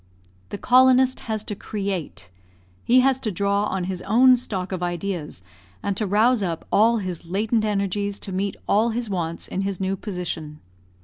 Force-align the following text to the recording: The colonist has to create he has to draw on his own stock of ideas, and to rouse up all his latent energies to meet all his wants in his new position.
The 0.49 0.57
colonist 0.57 1.19
has 1.29 1.43
to 1.43 1.53
create 1.53 2.31
he 2.83 3.01
has 3.01 3.19
to 3.19 3.31
draw 3.31 3.65
on 3.65 3.83
his 3.83 4.01
own 4.01 4.35
stock 4.35 4.71
of 4.71 4.81
ideas, 4.81 5.43
and 5.83 5.95
to 5.95 6.07
rouse 6.07 6.41
up 6.41 6.65
all 6.71 6.97
his 6.97 7.27
latent 7.27 7.63
energies 7.65 8.17
to 8.21 8.31
meet 8.31 8.57
all 8.67 8.89
his 8.89 9.11
wants 9.11 9.47
in 9.47 9.61
his 9.61 9.79
new 9.79 9.95
position. 9.95 10.59